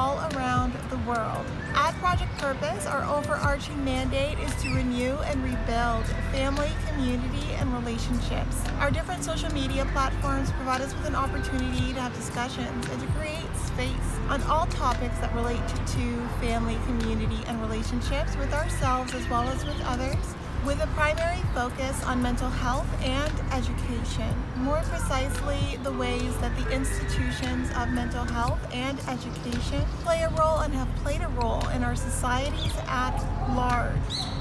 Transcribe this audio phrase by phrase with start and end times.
[0.00, 1.44] around the world.
[1.74, 8.64] At Project Purpose, our overarching mandate is to renew and rebuild family, community, and relationships.
[8.78, 13.06] Our different social media platforms provide us with an opportunity to have discussions and to
[13.08, 19.28] create space on all topics that relate to family, community, and relationships with ourselves as
[19.28, 24.34] well as with others with a primary focus on mental health and education.
[24.56, 30.58] More precisely, the ways that the institutions of mental health and education play a role
[30.58, 33.16] and have played a role in our societies at
[33.54, 33.96] large.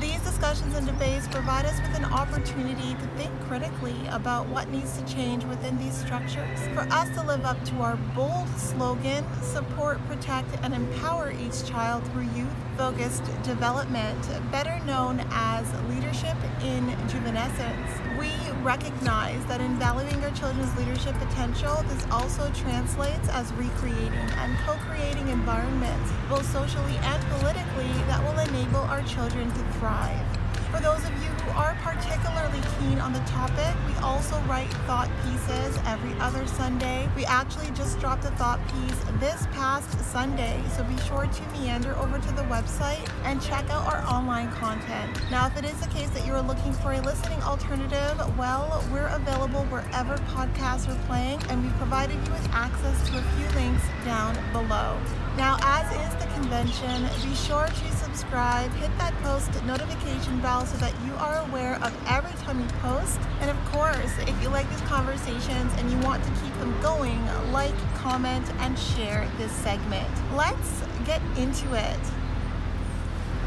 [0.00, 4.96] These discussions and debates provide us with an opportunity to think critically about what needs
[4.98, 9.98] to change within these structures for us to live up to our bold slogan support,
[10.06, 14.18] protect, and empower each child through youth focused development,
[14.50, 18.18] better known as leadership in juvenescence.
[18.18, 18.30] We
[18.62, 24.74] recognize that in valuing our children's leadership potential, this also translates as recreating and co
[24.86, 30.33] creating environments, both socially and politically, that will enable our children to thrive.
[30.74, 35.08] For those of you who are particularly keen on the topic, we also write thought
[35.22, 37.08] pieces every other Sunday.
[37.14, 41.94] We actually just dropped a thought piece this past Sunday, so be sure to meander
[41.94, 45.20] over to the website and check out our online content.
[45.30, 48.84] Now, if it is the case that you are looking for a listening alternative, well,
[48.90, 53.46] we're available wherever podcasts are playing, and we've provided you with access to a few
[53.50, 54.98] links down below.
[55.36, 60.76] Now, as is the convention, be sure to subscribe, hit that post notification bell so
[60.78, 63.18] that you are aware of every time we post.
[63.40, 67.20] And of course, if you like these conversations and you want to keep them going,
[67.50, 70.08] like, comment, and share this segment.
[70.36, 72.23] Let's get into it.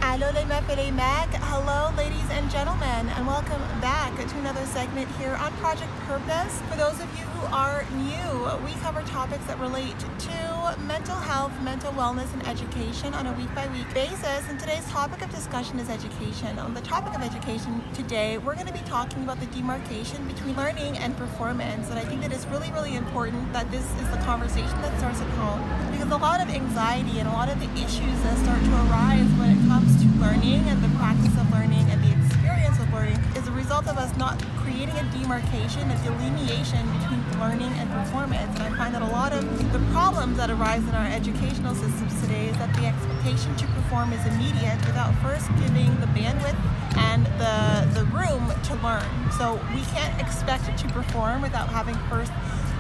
[0.09, 0.45] Allo les
[0.91, 1.28] Mag.
[1.51, 6.62] Hello, ladies and gentlemen, and welcome back to another segment here on Project Purpose.
[6.69, 11.51] For those of you who are new, we cover topics that relate to mental health,
[11.62, 14.47] mental wellness, and education on a week by week basis.
[14.50, 16.57] And today's topic of discussion is education.
[16.57, 20.56] On the topic of education today, we're going to be talking about the demarcation between
[20.56, 21.89] learning and performance.
[21.89, 25.19] And I think that it's really, really important that this is the conversation that starts
[25.19, 28.63] at home because a lot of anxiety and a lot of the issues that start
[28.63, 32.78] to arise when it comes to learning and the practice of learning and the experience
[32.80, 37.74] of learning is a result of us not creating a demarcation, a delineation between learning
[37.81, 38.53] and performance.
[38.59, 39.41] And I find that a lot of
[39.74, 44.13] the problems that arise in our educational systems today is that the expectation to perform
[44.13, 46.59] is immediate without first giving the bandwidth
[46.97, 49.09] and the, the room to learn.
[49.38, 52.31] So we can't expect to perform without having first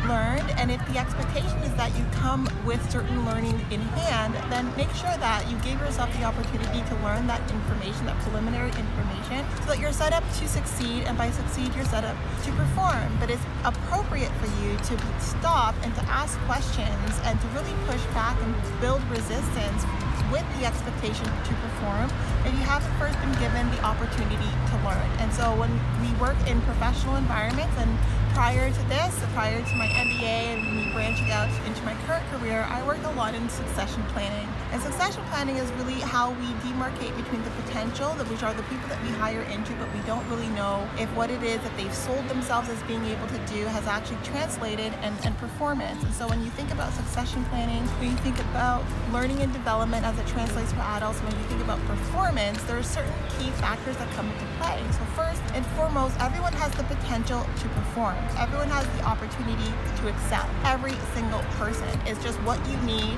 [0.05, 4.65] learned and if the expectation is that you come with certain learning in hand then
[4.77, 9.45] make sure that you give yourself the opportunity to learn that information that preliminary information
[9.61, 13.07] so that you're set up to succeed and by succeed you're set up to perform
[13.19, 18.03] but it's appropriate for you to stop and to ask questions and to really push
[18.13, 19.83] back and build resistance
[20.31, 22.11] with the expectation to perform
[22.43, 25.09] if you haven't first been given the opportunity to learn.
[25.19, 25.71] And so when
[26.03, 27.91] we work in professional environments and
[28.37, 32.67] prior to this, prior to my MBA and me branching out into my current career,
[32.69, 34.47] I work a lot in succession planning.
[34.71, 38.87] And succession planning is really how we demarcate between the potential, which are the people
[38.89, 41.91] that we hire into, but we don't really know if what it is that they've
[41.91, 46.03] sold themselves as being able to do has actually translated and, and performance.
[46.03, 50.05] And so when you think about succession planning, when you think about learning and development
[50.05, 53.97] as it translates for adults, when you think about performance, there are certain key factors
[53.97, 54.77] that come into play.
[54.91, 58.15] So first and foremost, everyone has the potential to perform.
[58.37, 59.71] Everyone has the opportunity
[60.01, 60.47] to excel.
[60.63, 63.17] Every single person is just what you need,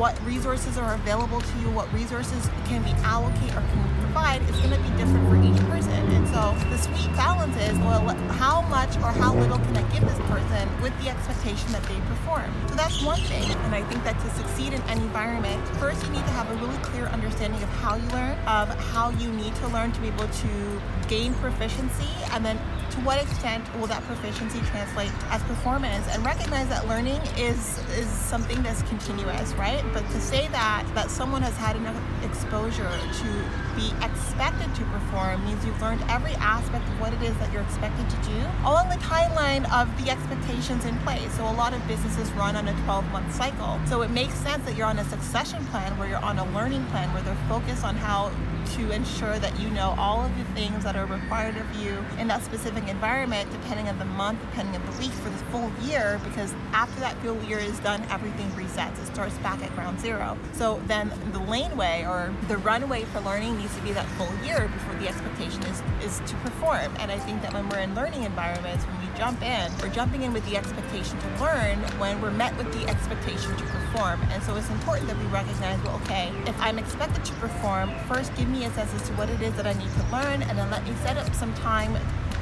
[0.00, 4.56] what resources are available to you, what resources can be allocated or can provide is
[4.56, 5.92] going to be different for each person.
[5.92, 10.00] And so the sweet balance is, well, how much or how little can I give
[10.00, 12.50] this person with the expectation that they perform?
[12.68, 13.44] So that's one thing.
[13.44, 16.54] And I think that to succeed in any environment, first you need to have a
[16.64, 20.08] really clear understanding of how you learn, of how you need to learn to be
[20.08, 22.58] able to gain proficiency, and then
[22.90, 28.08] to what extent will that proficiency translate as performance and recognize that learning is is
[28.08, 33.30] something that's continuous right but to say that that someone has had enough exposure to
[33.76, 37.62] be expected to perform means you've learned every aspect of what it is that you're
[37.62, 41.32] expected to do along the timeline of the expectations in place.
[41.36, 43.80] So a lot of businesses run on a 12 month cycle.
[43.86, 46.84] So it makes sense that you're on a succession plan where you're on a learning
[46.86, 48.30] plan where they're focused on how
[48.76, 52.28] to ensure that you know all of the things that are required of you in
[52.28, 56.20] that specific environment, depending on the month, depending on the week, for the full year,
[56.24, 59.00] because after that full year is done, everything resets.
[59.02, 60.38] It starts back at ground zero.
[60.52, 64.68] So then the laneway or the runway for learning needs to be that full year
[64.68, 66.94] before the expectation is, is to perform.
[66.98, 70.22] And I think that when we're in learning environments, when we jump in, we're jumping
[70.22, 74.20] in with the expectation to learn when we're met with the expectation to perform.
[74.30, 78.34] And so it's important that we recognize, well, okay, if I'm expected to perform, first
[78.36, 80.70] give me a as to what it is that I need to learn, and then
[80.70, 81.96] let me set up some time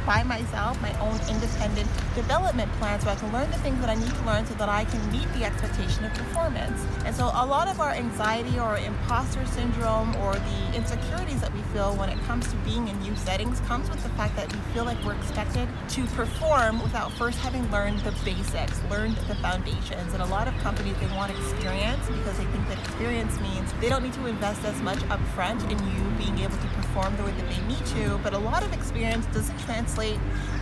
[0.09, 3.95] by myself, my own independent development plan so I can learn the things that I
[3.95, 6.83] need to learn so that I can meet the expectation of performance.
[7.05, 11.61] And so a lot of our anxiety or imposter syndrome or the insecurities that we
[11.75, 14.59] feel when it comes to being in new settings comes with the fact that we
[14.73, 20.15] feel like we're expected to perform without first having learned the basics, learned the foundations.
[20.15, 23.91] And a lot of companies, they want experience because they think that experience means they
[23.91, 27.33] don't need to invest as much upfront in you being able to perform the way
[27.33, 28.19] that they need to.
[28.23, 29.98] But a lot of experience doesn't translate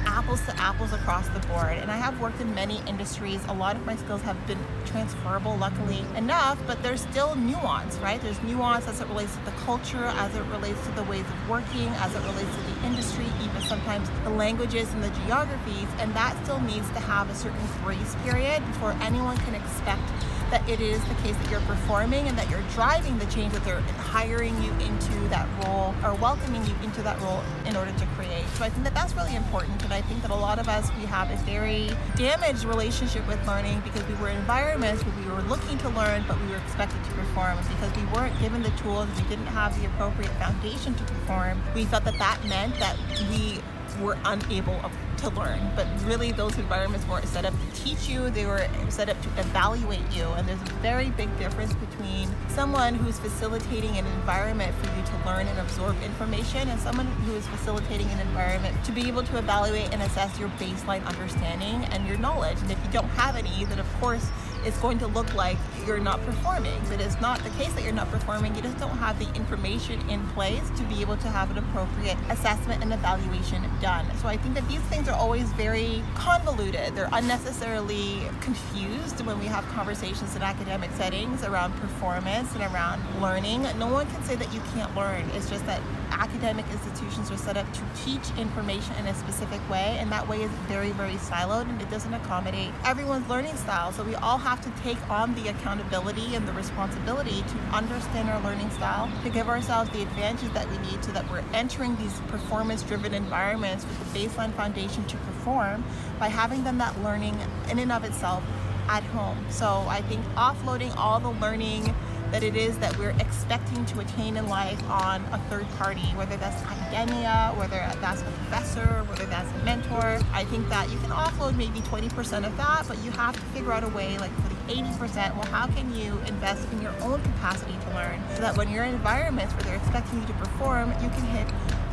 [0.06, 1.76] apples to apples across the board.
[1.78, 3.44] And I have worked in many industries.
[3.48, 8.20] A lot of my skills have been transferable, luckily enough, but there's still nuance, right?
[8.20, 11.48] There's nuance as it relates to the culture, as it relates to the ways of
[11.50, 15.88] working, as it relates to the industry, even sometimes the languages and the geographies.
[15.98, 20.02] And that still needs to have a certain grace period before anyone can expect
[20.50, 23.64] that it is the case that you're performing and that you're driving the change that
[23.64, 28.06] they're hiring you into that role or welcoming you into that role in order to
[28.16, 28.44] create.
[28.54, 30.90] So I think that that's really important and I think that a lot of us
[30.98, 35.30] we have a very damaged relationship with learning because we were in environments where we
[35.30, 38.70] were looking to learn but we were expected to perform because we weren't given the
[38.82, 42.96] tools, we didn't have the appropriate foundation to perform, we felt that that meant that
[43.30, 43.60] we
[44.00, 44.80] were unable
[45.18, 45.60] to learn.
[45.74, 49.28] But really, those environments weren't set up to teach you, they were set up to
[49.40, 50.24] evaluate you.
[50.24, 55.26] And there's a very big difference between someone who's facilitating an environment for you to
[55.26, 59.38] learn and absorb information and someone who is facilitating an environment to be able to
[59.38, 62.58] evaluate and assess your baseline understanding and your knowledge.
[62.62, 64.26] And if you don't have any, then of course,
[64.66, 66.78] it's going to look like you're not performing.
[66.88, 68.54] But it's not the case that you're not performing.
[68.56, 72.18] You just don't have the information in place to be able to have an appropriate
[72.28, 74.04] assessment and evaluation done.
[74.20, 76.96] So I think that these things are always very convoluted.
[76.96, 83.62] They're unnecessarily confused when we have conversations in academic settings around performance and around learning.
[83.78, 85.30] No one can say that you can't learn.
[85.34, 85.80] It's just that
[86.10, 90.42] academic institutions are set up to teach information in a specific way, and that way
[90.42, 93.92] is very, very siloed and it doesn't accommodate everyone's learning style.
[93.92, 98.40] So we all have to take on the accountability and the responsibility to understand our
[98.42, 102.20] learning style, to give ourselves the advantages that we need so that we're entering these
[102.28, 105.84] performance driven environments with the baseline foundation to perform
[106.18, 107.38] by having done that learning
[107.70, 108.42] in and of itself
[108.88, 109.38] at home.
[109.50, 111.94] So I think offloading all the learning
[112.32, 116.36] that it is that we're expecting to attain in life on a third party, whether
[116.36, 120.18] that's academia, whether that's a professor, whether that's a mentor.
[120.32, 123.72] I think that you can offload maybe 20% of that, but you have to figure
[123.72, 127.22] out a way, like for the 80%, well, how can you invest in your own
[127.22, 130.90] capacity to learn so that when you're in environments where they're expecting you to perform,
[131.02, 131.46] you can hit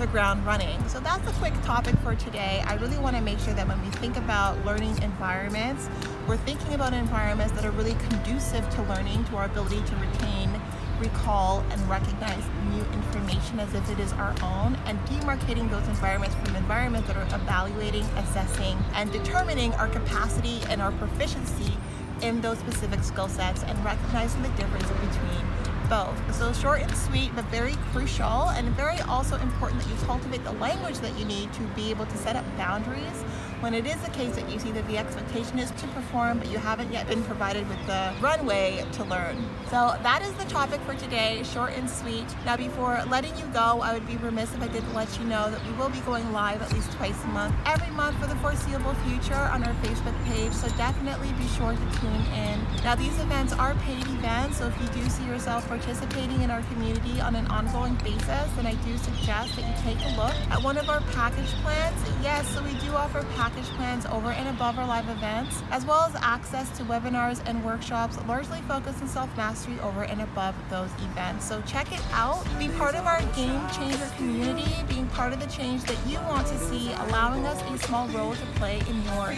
[0.04, 0.86] the ground running.
[0.90, 2.62] So that's a quick topic for today.
[2.68, 5.90] I really want to make sure that when we think about learning environments,
[6.28, 10.52] we're thinking about environments that are really conducive to learning, to our ability to retain,
[11.00, 12.44] recall, and recognize
[12.74, 17.16] new information as if it is our own, and demarcating those environments from environments that
[17.16, 21.78] are evaluating, assessing, and determining our capacity and our proficiency
[22.22, 26.36] in those specific skill sets and recognizing the difference between both.
[26.36, 30.54] So short and sweet, but very crucial and very also important that you cultivate the
[30.54, 33.24] language that you need to be able to set up boundaries
[33.64, 36.52] when it is the case that you see that the expectation is to perform, but
[36.52, 39.38] you haven't yet been provided with the runway to learn.
[39.70, 42.26] So that is the topic for today, short and sweet.
[42.46, 45.50] Now, before letting you go, I would be remiss if I didn't let you know
[45.50, 48.36] that we will be going live at least twice a month, every month for the
[48.44, 50.52] foreseeable future on our Facebook page.
[50.52, 52.60] So definitely be sure to tune in.
[52.84, 56.64] Now, these events are paid events, so if you do see yourself participating in our
[56.64, 60.62] community on an ongoing basis, then I do suggest that you take a look at
[60.62, 61.96] one of our package plans.
[62.22, 66.04] Yes, so we do offer package plans over and above our live events, as well
[66.04, 71.46] as access to webinars and workshops largely focused on self-mastery over and above those events.
[71.46, 72.44] So check it out.
[72.58, 76.48] Be part of our game changer community, being part of the change that you want
[76.48, 79.36] to see, allowing us a small role to play in your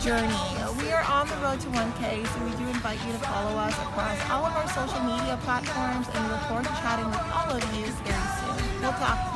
[0.00, 0.36] journey.
[0.78, 3.74] We are on the road to 1K, so we do invite you to follow us
[3.78, 7.50] across all of our social media platforms, and we look forward to chatting with all
[7.50, 8.80] of you very soon.
[8.80, 9.35] We'll talk